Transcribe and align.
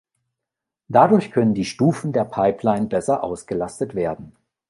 Dadurch 0.87 1.29
können 1.29 1.53
die 1.53 1.63
Stufen 1.63 2.11
der 2.11 2.23
Pipeline 2.25 2.87
besser 2.87 3.23
ausgelastet 3.23 3.93
werden. 3.93 4.35